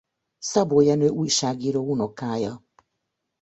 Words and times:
Szabó 0.39 0.79
Jenő 0.79 1.07
újságíró 1.09 1.83
unokája. 1.89 2.63